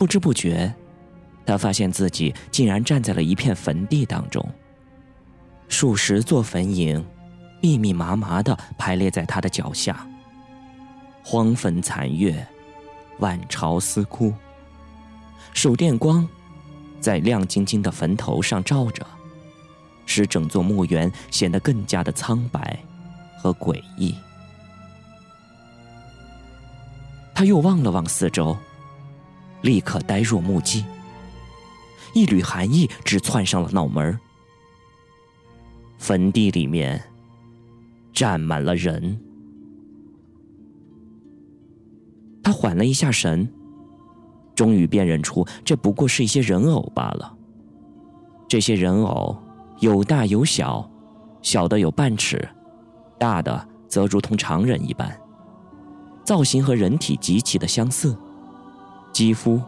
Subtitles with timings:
[0.00, 0.74] 不知不觉，
[1.44, 4.42] 他发现自己竟然站在了一片坟地当中。
[5.68, 7.04] 数十座坟茔，
[7.60, 10.08] 密密麻麻的排列在他的脚下。
[11.22, 12.48] 荒坟残月，
[13.18, 14.32] 万朝思哭。
[15.52, 16.26] 手电光，
[16.98, 19.06] 在亮晶晶的坟头上照着，
[20.06, 22.82] 使整座墓园显得更加的苍白
[23.38, 24.14] 和诡异。
[27.34, 28.56] 他又望了望四周，
[29.62, 30.84] 立刻呆若木鸡。
[32.12, 34.18] 一缕寒意直窜上了脑门
[35.96, 37.00] 坟地里面
[38.12, 39.20] 站满了人。
[42.42, 43.48] 他缓了一下神，
[44.56, 47.36] 终于辨认出这不过是一些人偶罢了。
[48.48, 49.36] 这些人偶
[49.78, 50.90] 有大有小，
[51.42, 52.48] 小的有半尺，
[53.18, 55.16] 大的则如同常人一般，
[56.24, 58.16] 造型和人体极其的相似，
[59.12, 59.60] 肌肤、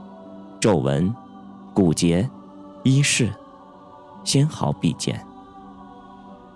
[0.60, 1.14] 皱纹、
[1.74, 2.28] 骨节、
[2.82, 3.32] 衣饰，
[4.24, 5.24] 纤毫毕见。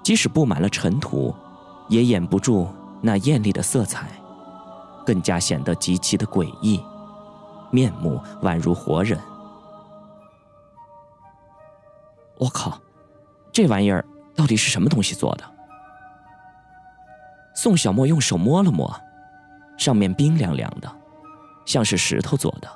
[0.03, 1.35] 即使布满了尘土，
[1.89, 2.69] 也掩不住
[3.01, 4.09] 那艳丽的色彩。
[5.05, 6.83] 更加显得极其的诡异，
[7.71, 9.17] 面目宛如活人。
[12.39, 12.77] 我靠，
[13.53, 15.45] 这玩意儿到底是什么东西做的？
[17.55, 18.93] 宋小沫用手摸了摸，
[19.77, 20.93] 上面冰凉凉的，
[21.67, 22.69] 像是石头做的。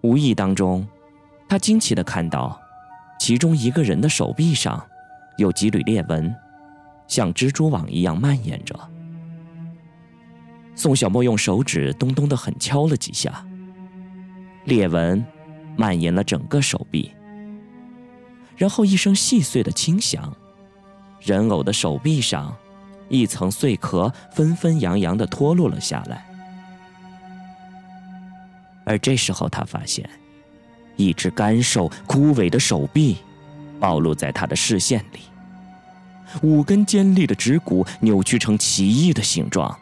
[0.00, 0.86] 无意当中，
[1.46, 2.58] 他惊奇的看到，
[3.20, 4.82] 其中一个人的手臂上
[5.36, 6.34] 有几缕裂纹，
[7.06, 8.74] 像蜘蛛网一样蔓延着。
[10.76, 13.44] 宋小沫用手指咚咚的狠敲了几下，
[14.64, 15.22] 裂纹
[15.76, 17.12] 蔓延了整个手臂。
[18.56, 20.32] 然后一声细碎的轻响，
[21.20, 22.56] 人偶的手臂上
[23.08, 26.27] 一层碎壳纷纷扬扬的脱落了下来。
[28.88, 30.08] 而这时候，他发现
[30.96, 33.18] 一只干瘦枯萎的手臂
[33.78, 35.20] 暴露在他的视线里，
[36.42, 39.78] 五根尖利的指骨扭曲成奇异的形状。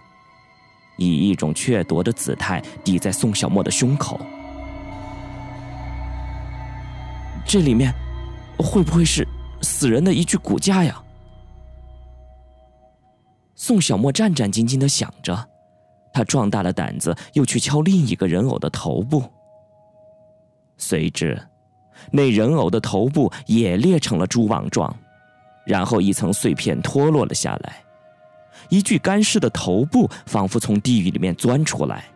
[0.99, 4.19] 以一种雀夺的姿态抵在宋小沫的胸口，
[7.47, 7.93] 这里面
[8.59, 9.28] 会不会是
[9.61, 11.00] 死人的一具骨架呀？
[13.55, 15.49] 宋小沫战战兢兢的想着，
[16.16, 19.22] 他壮大了胆子，又去敲另一个人偶的头部，
[20.78, 21.38] 随之，
[22.10, 24.97] 那人偶的头部也裂成了蛛网状，
[25.66, 27.84] 然后一层碎片脱落了下来。
[28.71, 32.06] 一具干尸的头部仿佛从地狱里面钻出来，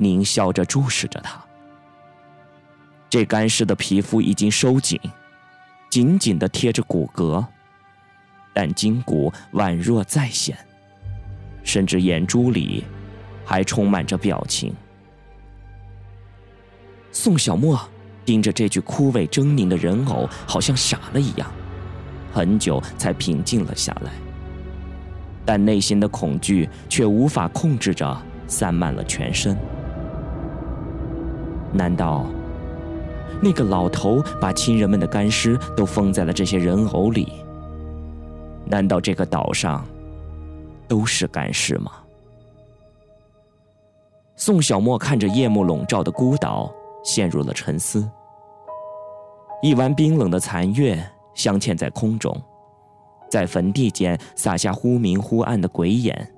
[0.00, 1.40] 狞笑着注视着他。
[3.08, 4.98] 这干尸的皮肤已经收紧，
[5.88, 7.46] 紧紧的贴着骨骼，
[8.52, 10.58] 但筋骨宛若再现，
[11.62, 12.82] 甚至眼珠里
[13.48, 14.74] 还充满着表情。
[17.10, 17.80] 宋小沫
[18.22, 21.50] 盯着这具枯萎狰狞的人偶，好像傻了一样，
[22.30, 24.12] 很久才平静了下来。
[25.46, 29.56] 但内心的恐惧却无法控制着，散漫了全身。
[31.72, 32.26] 难道
[33.40, 37.32] 那个老头把亲人们的干尸都封在了这些人偶里？
[38.66, 39.86] 难道这个岛上
[40.86, 41.92] 都是干尸吗？
[44.40, 46.72] 宋小沫看着夜幕笼罩的孤岛，
[47.02, 48.08] 陷入了沉思。
[49.60, 50.96] 一弯冰冷的残月
[51.34, 52.40] 镶嵌在空中。
[53.28, 56.32] 在坟地间洒下忽明忽暗的鬼眼，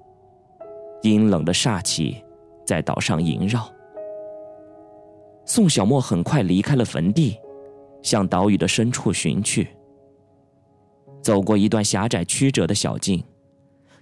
[1.02, 2.16] 阴冷的煞气
[2.66, 3.70] 在岛上萦绕。
[5.44, 7.38] 宋小沫很快离开了坟地，
[8.02, 9.68] 向岛屿的深处寻去。
[11.22, 13.22] 走过一段狭窄曲折的小径，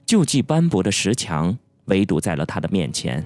[0.07, 3.23] 旧迹斑驳的石墙围堵在了他的面前，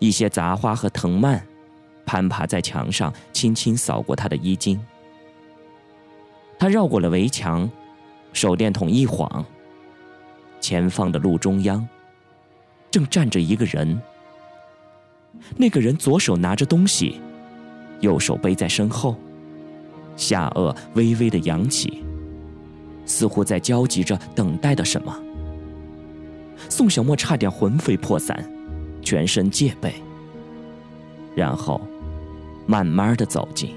[0.00, 1.40] 一些杂花和藤蔓
[2.04, 4.80] 攀爬在墙上，轻轻扫过他的衣襟。
[6.58, 7.70] 他绕过了围墙。
[8.32, 9.44] 手电筒一晃，
[10.60, 11.84] 前方的路中央，
[12.88, 14.00] 正站着一个人。
[15.56, 17.20] 那个人左手拿着东西，
[17.98, 19.16] 右手背在身后，
[20.16, 22.04] 下颚微微的扬起，
[23.04, 25.20] 似乎在焦急着等待的什么。
[26.68, 28.48] 宋小沫差点魂飞魄散，
[29.02, 29.94] 全身戒备，
[31.34, 31.80] 然后
[32.66, 33.74] 慢慢的走近。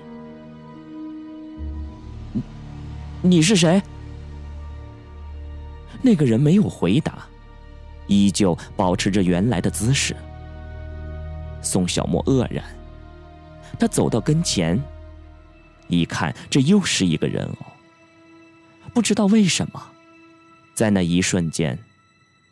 [3.21, 3.81] 你是谁？
[6.01, 7.25] 那个人没有回答，
[8.07, 10.13] 依旧保持着原来的姿势。
[11.61, 12.61] 宋小沫愕然，
[13.79, 14.77] 他走到跟前，
[15.87, 17.65] 一看，这又是一个人偶。
[18.93, 19.81] 不知道为什么，
[20.73, 21.79] 在那一瞬间，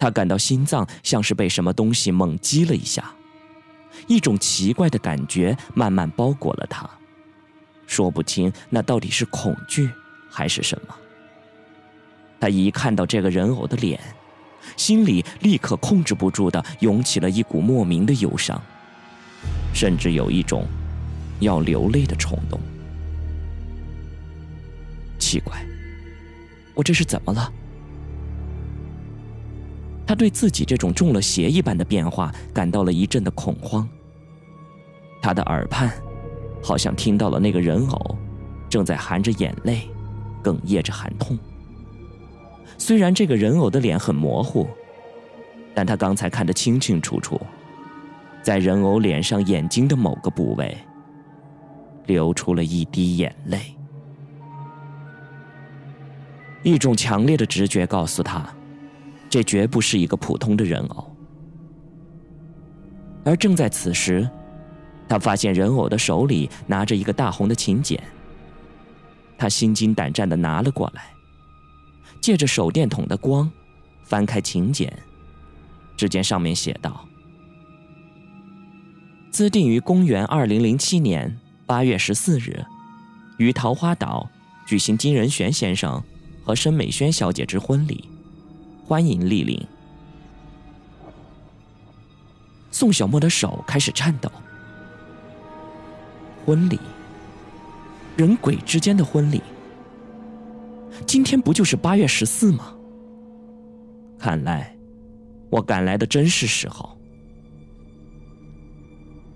[0.02, 3.14] 他感到心脏像是被什么东西猛击了一下，
[4.08, 6.90] 一种奇怪的感觉慢慢包裹了他，
[7.86, 9.88] 说不清那到底是恐惧
[10.28, 10.96] 还是什么。
[12.40, 14.00] 他一看到这个人偶的脸，
[14.76, 18.60] 心里立刻控制不住的涌起了一股莫名的忧伤，
[19.72, 20.66] 甚至有一种
[21.42, 22.60] 要流泪的冲动。
[25.20, 25.64] 奇怪，
[26.74, 27.54] 我这是怎么了？
[30.12, 33.88] 他对自己这种中了邪一般的变化感到了一阵的恐慌。
[35.22, 35.90] 他的耳畔，
[36.62, 38.18] 好像听到了那个人偶，
[38.68, 39.90] 正在含着眼泪，
[40.44, 41.40] 哽咽着喊痛。
[42.78, 44.68] 虽然这个人偶的脸很模糊，
[45.74, 47.40] 但他刚才看得清清楚楚，
[48.44, 50.78] 在人偶脸上眼睛的某个部位，
[52.06, 53.62] 流出了一滴眼泪。
[56.64, 58.46] 一种强烈的直觉告诉他。
[59.32, 61.16] 这绝不是一个普通的人偶，
[63.24, 64.30] 而正在此时，
[65.08, 67.98] 他发现人偶的手里拿着一个大红的请柬。
[69.38, 71.14] 他心惊胆战的拿了过来，
[72.20, 73.50] 借着手电筒的光，
[74.04, 74.92] 翻开请柬，
[75.96, 77.08] 只见上面写道
[79.32, 82.66] ：“自定于公元二零零七年八月十四日，
[83.38, 84.30] 于桃花岛
[84.66, 86.04] 举行金仁玄先生
[86.44, 88.04] 和申美萱小姐之婚礼。”
[88.92, 89.58] 欢迎莅临。
[92.72, 94.30] 宋小沫的手开始颤抖。
[96.46, 96.78] 婚礼，
[98.18, 99.42] 人鬼之间的婚礼。
[101.08, 102.76] 今天不就是八月十四吗？
[104.20, 104.76] 看来，
[105.50, 106.98] 我赶来的真是时候。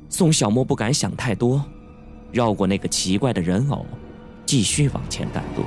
[0.09, 1.63] 宋小沫不敢想太多，
[2.33, 3.85] 绕过那个奇怪的人偶，
[4.45, 5.63] 继续往前赶路。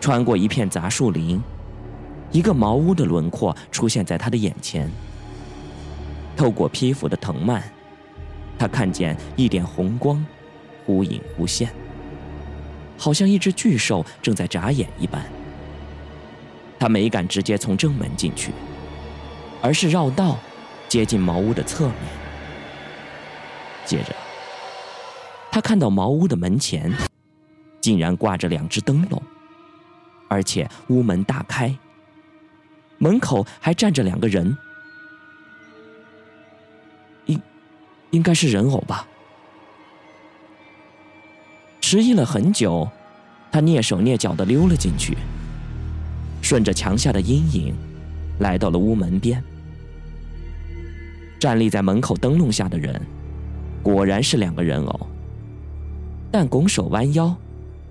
[0.00, 1.38] 穿过一片杂树林。
[2.30, 4.90] 一个茅屋的轮廓出现在他的眼前。
[6.36, 7.62] 透过披拂的藤蔓，
[8.58, 10.24] 他看见一点红光，
[10.86, 11.68] 忽隐忽现，
[12.96, 15.24] 好像一只巨兽正在眨眼一般。
[16.78, 18.52] 他没敢直接从正门进去，
[19.60, 20.38] 而是绕道，
[20.88, 21.96] 接近茅屋的侧面。
[23.84, 24.14] 接着，
[25.50, 26.92] 他看到茅屋的门前，
[27.80, 29.20] 竟然挂着两只灯笼，
[30.28, 31.76] 而且屋门大开。
[32.98, 34.56] 门口还站着两个人，
[37.26, 37.40] 应
[38.10, 39.06] 应该是人偶吧。
[41.80, 42.88] 迟疑了很久，
[43.50, 45.16] 他蹑手蹑脚的溜了进去，
[46.42, 47.74] 顺着墙下的阴影，
[48.40, 49.42] 来到了屋门边。
[51.38, 53.00] 站立在门口灯笼下的人，
[53.82, 55.06] 果然是两个人偶，
[56.32, 57.34] 但拱手弯腰，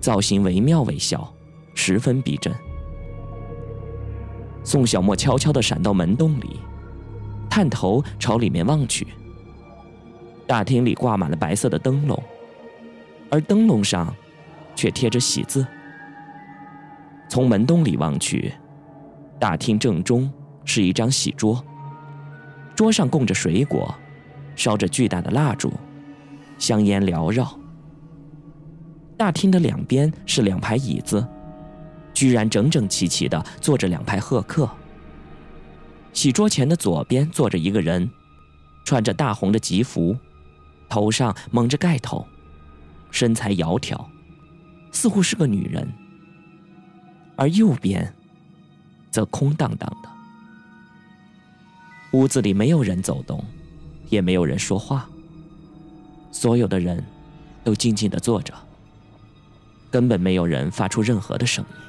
[0.00, 1.32] 造型惟妙惟肖，
[1.74, 2.54] 十分逼真。
[4.68, 6.60] 宋小沫悄悄地闪到门洞里，
[7.48, 9.06] 探头朝里面望去。
[10.46, 12.22] 大厅里挂满了白色的灯笼，
[13.30, 14.14] 而灯笼上
[14.76, 15.66] 却贴着喜字。
[17.30, 18.52] 从门洞里望去，
[19.38, 20.30] 大厅正中
[20.66, 21.64] 是一张喜桌，
[22.74, 23.94] 桌上供着水果，
[24.54, 25.72] 烧着巨大的蜡烛，
[26.58, 27.58] 香烟缭绕。
[29.16, 31.26] 大厅的两边是两排椅子。
[32.18, 34.68] 居然整整齐齐的坐着两排贺客。
[36.12, 38.10] 洗桌前的左边坐着一个人，
[38.84, 40.16] 穿着大红的吉服，
[40.88, 42.26] 头上蒙着盖头，
[43.12, 44.04] 身材窈窕，
[44.90, 45.88] 似乎是个女人。
[47.36, 48.12] 而右边，
[49.12, 50.08] 则空荡荡的。
[52.18, 53.44] 屋子里没有人走动，
[54.08, 55.08] 也没有人说话。
[56.32, 57.00] 所有的人
[57.62, 58.52] 都静静的坐着，
[59.88, 61.87] 根本没有人发出任何的声音。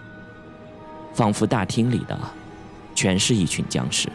[1.19, 2.17] 仿佛大厅里的
[2.95, 4.07] 全是一群僵尸。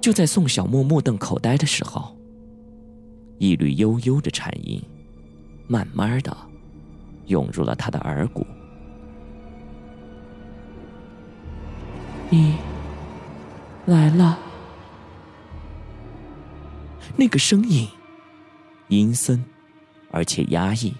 [0.00, 2.16] 就在宋小沫目瞪口呆的时候，
[3.36, 4.82] 一缕悠悠的颤音，
[5.68, 6.34] 慢慢的
[7.26, 8.46] 涌入了他的耳骨。
[12.30, 12.56] 你
[13.84, 14.38] 来了。
[17.18, 17.86] 那个声音
[18.88, 19.44] 阴森，
[20.10, 20.94] 而且压抑。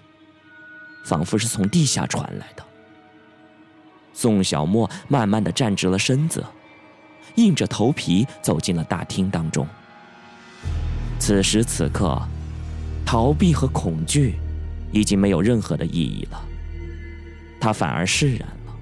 [1.05, 2.65] 仿佛是从地下传来的。
[4.13, 6.45] 宋小沫慢慢的站直了身子，
[7.37, 9.67] 硬着头皮走进了大厅当中。
[11.19, 12.21] 此时此刻，
[13.07, 14.35] 逃避和恐惧
[14.93, 16.43] 已经没有任何的意义了，
[17.61, 18.75] 他反而释然了。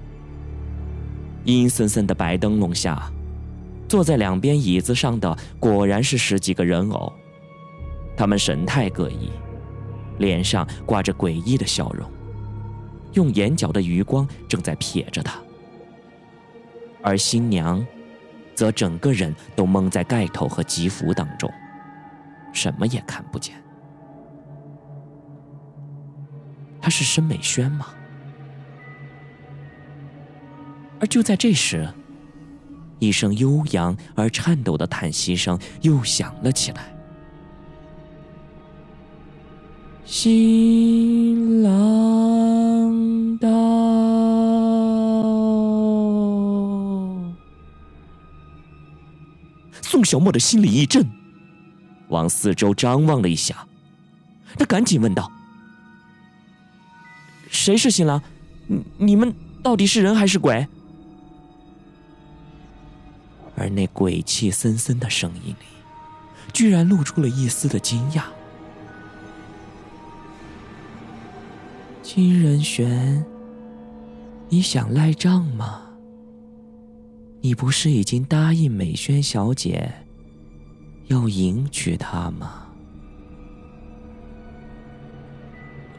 [1.45, 3.11] 阴森森的白灯笼下，
[3.87, 7.13] 坐在两边椅子上的果然是十几个人偶，
[8.17, 9.29] 他们神态各异。
[10.19, 12.09] 脸上挂着诡异的笑容，
[13.13, 15.39] 用眼角的余光正在瞥着他。
[17.01, 17.83] 而新娘，
[18.53, 21.51] 则整个人都蒙在盖头和吉服当中，
[22.53, 23.55] 什么也看不见。
[26.81, 27.87] 他是申美轩吗？
[30.99, 31.87] 而就在这时，
[32.99, 36.93] 一声悠扬而颤抖的叹息声又响了起来。
[40.11, 43.47] 新郎到。
[49.83, 51.07] 宋小沫的心里一震，
[52.07, 53.67] 往四周张望了一下，
[54.57, 55.31] 他赶紧问道
[57.51, 58.19] ：“谁是新郎？
[58.65, 60.67] 你你们到底是人还是鬼？”
[63.55, 65.65] 而那鬼气森森的声音里，
[66.51, 68.23] 居然露出了一丝的惊讶。
[72.11, 73.23] 金仁玄，
[74.49, 75.83] 你想赖账吗？
[77.39, 79.93] 你不是已经答应美萱小姐
[81.05, 82.65] 要迎娶她吗？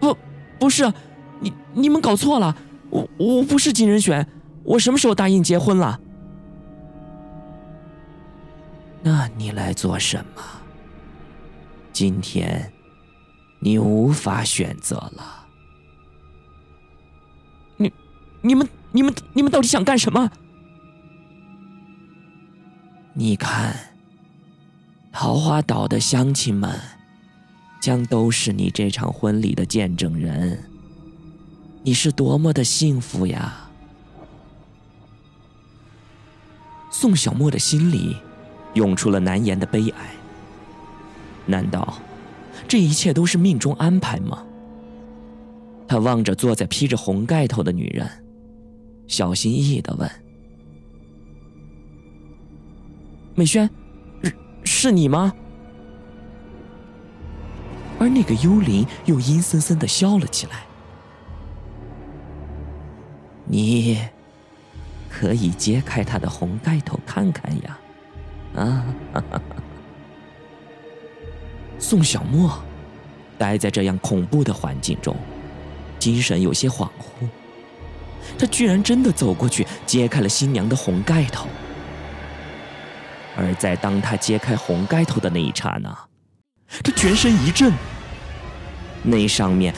[0.00, 0.16] 不，
[0.58, 0.92] 不是，
[1.38, 2.56] 你你们搞错了，
[2.90, 4.26] 我我不是金仁玄，
[4.64, 6.00] 我什么时候答应结婚了？
[9.00, 10.42] 那你来做什么？
[11.92, 12.72] 今天
[13.60, 15.39] 你无法选择了。
[18.42, 20.30] 你们、你们、你们到底想干什么？
[23.12, 23.74] 你看，
[25.12, 26.80] 桃花岛的乡亲们
[27.82, 30.62] 将都是你这场婚礼的见证人。
[31.82, 33.68] 你是多么的幸福呀！
[36.90, 38.16] 宋小沫的心里
[38.74, 40.10] 涌出了难言的悲哀。
[41.46, 41.98] 难道
[42.68, 44.44] 这一切都是命中安排吗？
[45.88, 48.19] 他望着坐在披着红盖头的女人。
[49.10, 50.08] 小心翼翼的问
[53.34, 53.68] ：“美萱，
[54.22, 55.34] 是是你吗？”
[57.98, 60.62] 而那个幽灵又阴森森的笑了起来
[63.50, 63.98] ：“你
[65.10, 67.78] 可以揭开他的红盖头看看呀！”
[68.54, 68.86] 啊！
[71.80, 72.62] 宋小沫
[73.36, 75.16] 待在这样恐怖的环境中，
[75.98, 77.28] 精神有些恍惚。
[78.38, 81.48] 他居然真的走过去揭开了新娘的红盖头，
[83.36, 85.96] 而在当他揭开红盖头的那一刹那，
[86.82, 87.72] 他全身一震。
[89.02, 89.74] 那上面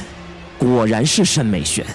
[0.58, 1.86] 果然是申美璇，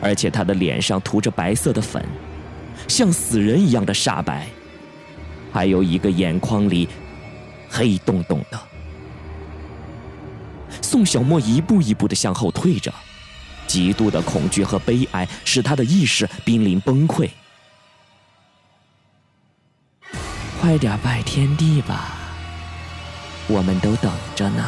[0.00, 2.04] 而且他的脸上涂着白色的粉，
[2.88, 4.46] 像死人一样的煞白，
[5.52, 6.88] 还有一个眼眶里
[7.68, 8.60] 黑洞洞的。
[10.80, 12.92] 宋小沫一步一步的向后退着。
[13.74, 17.28] 极度的恐惧和悲哀使他的意识濒临崩溃。
[20.60, 22.14] 快点拜天地吧，
[23.48, 24.64] 我们都等着呢。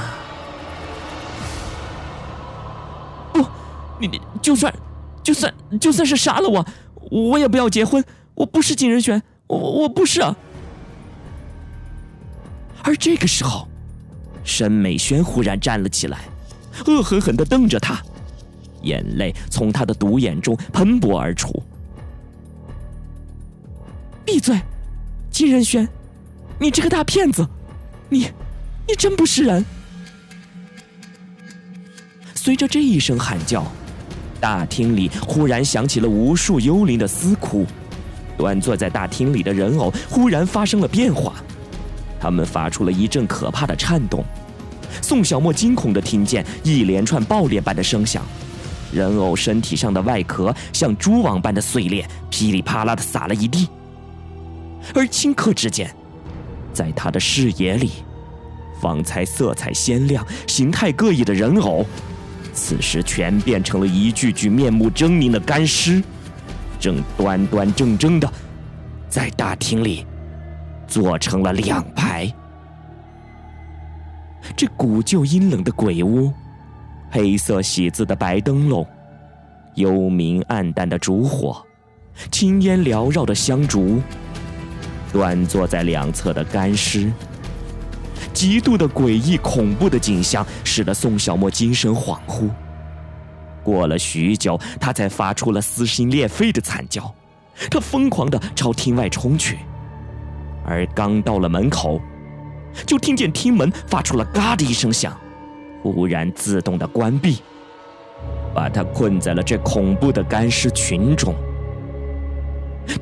[3.33, 3.47] 不，
[4.01, 4.75] 你你就算
[5.23, 6.67] 就算就算是杀了我，
[7.13, 8.05] 我也不要结婚。
[8.35, 10.21] 我不是金仁玄，我我不是。
[12.83, 13.69] 而这个时候，
[14.43, 16.19] 申美萱忽然站了起来，
[16.87, 18.03] 恶狠狠的瞪着他。
[18.87, 21.63] 眼泪从他的独眼中喷薄而出。
[24.25, 24.59] 闭嘴，
[25.31, 25.87] 金仁轩，
[26.59, 27.47] 你这个大骗子，
[28.09, 28.31] 你，
[28.89, 29.65] 你真不是人！
[32.35, 33.67] 随着这一声喊叫，
[34.41, 37.67] 大厅里忽然响起了无数幽灵的嘶哭。
[38.37, 41.35] 端坐在大厅里的人偶忽然发生了变化，
[42.21, 44.25] 他们发出了一阵可怕的颤动。
[45.03, 48.25] 宋小沫惊恐的听见一连串爆裂般的声响。
[48.93, 53.69] 人偶身体上的外壳像蛛网般的碎裂，噼里啪啦的洒了一地。
[54.95, 55.91] 而顷刻之间，
[56.73, 57.91] 在他的视野里，
[58.81, 61.85] 方才色彩鲜亮、形态各异的人偶，
[62.53, 66.03] 此时全变成了一具具面目狰狞的干尸，
[66.79, 68.33] 正端端正正的
[69.09, 70.07] 在大厅里
[70.87, 72.33] 坐成了两排。
[74.57, 76.33] 这古旧阴冷的鬼屋。
[77.17, 78.87] 黑色喜字的白灯笼，
[79.77, 81.65] 幽冥暗淡的烛火，
[82.31, 84.03] 青烟缭绕的香烛，
[85.15, 87.11] 端坐在两侧的干尸，
[88.35, 92.51] 极度的诡异恐怖的景象，使得宋小沫精神恍惚。
[93.65, 97.11] 过了许久，他才发出了撕心裂肺的惨叫，
[97.71, 99.57] 他疯狂的朝厅外冲去，
[100.67, 101.99] 而刚到了门口，
[102.87, 105.19] 就听见厅门发出了“嘎”的一声响。
[105.93, 107.39] 忽然自动的关闭，
[108.55, 111.35] 把他困在了这恐怖的干尸群中。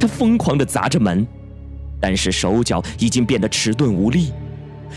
[0.01, 1.27] 他疯狂的砸着门，
[2.01, 4.33] 但是手脚已经变得迟钝无力，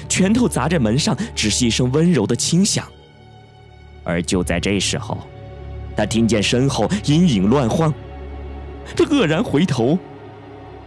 [0.08, 2.86] 拳头砸在门上，只是一声温柔的轻响。
[4.03, 5.17] 而就在这时候，
[5.96, 7.94] 他听见身后阴影乱晃，
[8.96, 10.00] 他愕然回头，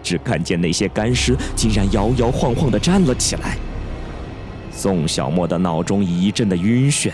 [0.03, 3.59] 只看见那些干尸竟然摇摇晃晃地站了起来。
[4.81, 7.13] 宋小沫的脑中一阵的晕眩，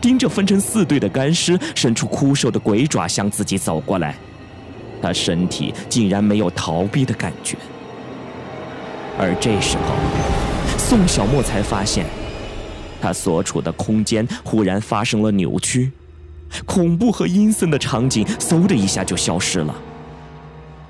[0.00, 4.14] 盯着分成四队的干尸，伸出枯瘦的鬼爪向自己走过来。
[5.02, 7.58] 他身体竟然没有逃避的感觉。
[9.18, 12.06] 而这时候，宋小沫才发现，
[13.02, 15.92] 他所处的空间忽然发生了扭曲，
[16.64, 19.74] 恐怖和阴森的场景嗖的一下就消失了，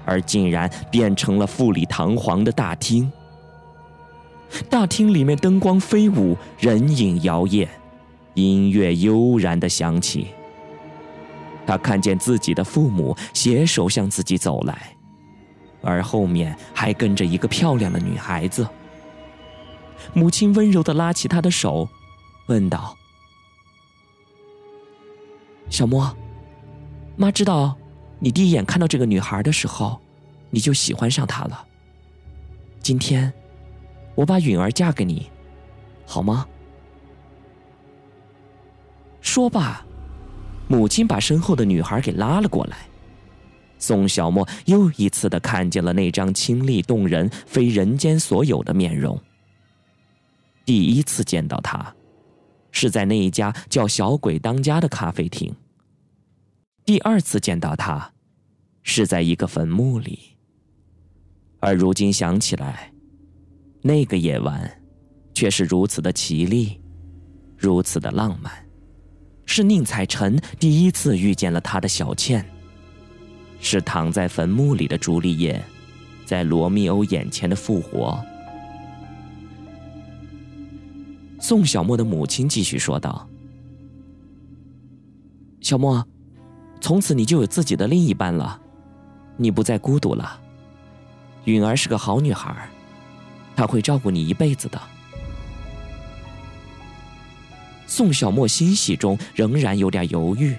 [0.04, 3.10] 而竟然变成了富丽堂皇的大厅。
[4.68, 7.68] 大厅里面灯光飞舞，人影摇曳，
[8.34, 10.28] 音乐悠然的响起。
[11.66, 14.96] 他看见自己的父母携手向自己走来，
[15.80, 18.66] 而后面还跟着一个漂亮的女孩子。
[20.12, 21.88] 母亲温柔的拉起他的手，
[22.46, 22.96] 问道
[25.70, 26.14] ：“小莫，
[27.16, 27.76] 妈知道，
[28.18, 30.00] 你第一眼看到这个女孩的时候，
[30.50, 31.66] 你就喜欢上她了。
[32.80, 33.32] 今天。”
[34.14, 35.30] 我把允儿嫁给你，
[36.04, 36.46] 好吗？
[39.20, 39.84] 说罢，
[40.68, 42.76] 母亲把身后的女孩给拉了过来。
[43.78, 49.18] 宋小沫又一次的看见了那张清丽动人、非人间所有的面容。
[50.64, 51.94] 第一次见到她，
[52.70, 55.52] 是在那一家叫“小鬼当家”的咖啡厅。
[56.84, 58.12] 第二次见到她，
[58.82, 60.36] 是在一个坟墓里。
[61.58, 62.91] 而如今想起来。
[63.84, 64.70] 那个夜晚，
[65.34, 66.80] 却是如此的绮丽，
[67.56, 68.52] 如此的浪漫，
[69.44, 72.48] 是宁采臣第一次遇见了他的小倩，
[73.58, 75.60] 是躺在坟墓里的朱丽叶，
[76.24, 78.24] 在罗密欧眼前的复活。
[81.40, 83.28] 宋小沫的母亲继续说道
[85.60, 86.06] ：“小沫，
[86.80, 88.60] 从此你就有自己的另一半了，
[89.36, 90.40] 你不再孤独了。
[91.46, 92.70] 允儿是个好女孩。”
[93.54, 94.80] 他会照顾你一辈子的。
[97.86, 100.56] 宋小沫欣喜中仍然有点犹豫，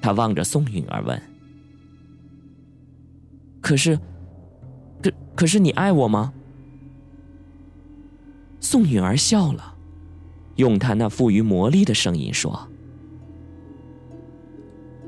[0.00, 1.22] 他望着宋允儿问
[3.60, 3.98] ：“可是，
[5.02, 6.32] 可可是你爱我吗？”
[8.58, 9.74] 宋允儿笑了，
[10.56, 12.66] 用她那富于魔力的声音说：“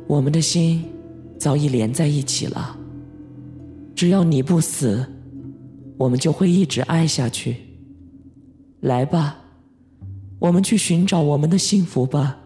[0.07, 0.85] 我们的心
[1.39, 2.77] 早已连在一起了，
[3.95, 5.11] 只要你不死。”
[6.03, 7.57] 我们就会一直爱下去。
[8.81, 9.39] 来吧，
[10.41, 12.39] 我们去寻找我们的幸福吧，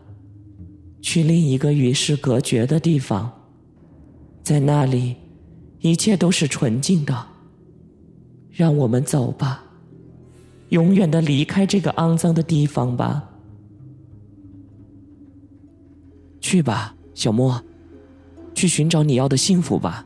[1.01, 3.33] 去另一个与世隔绝的地方，
[4.42, 5.16] 在那里，
[5.81, 7.27] 一切都是纯净的。
[8.51, 9.64] 让我们走吧，
[10.69, 13.31] 永远的离开这个肮脏的地方吧。
[16.42, 17.62] 去吧，小莫，
[18.55, 20.06] 去寻找你要的幸福吧。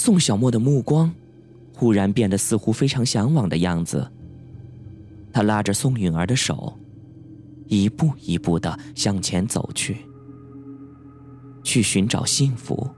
[0.00, 1.12] 宋小沫的目光
[1.74, 4.10] 忽然变得似乎非常向往的样子。
[5.30, 6.74] 他拉着宋允儿的手，
[7.66, 9.98] 一步一步的向前走去，
[11.62, 12.88] 去寻找幸福，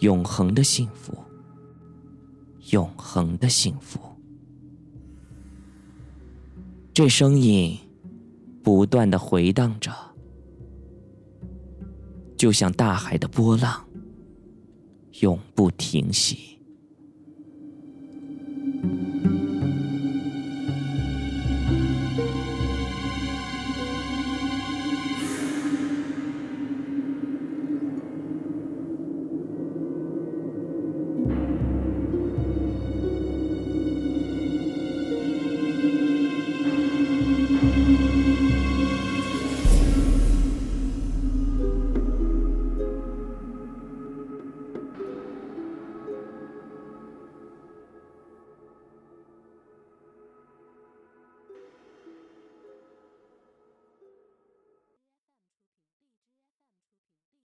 [0.00, 1.14] 永恒的幸福，
[2.72, 3.98] 永恒的幸福。
[6.92, 7.74] 这声音
[8.62, 9.90] 不断的回荡着，
[12.36, 13.82] 就像大海的波浪。
[15.20, 16.59] 永不停息。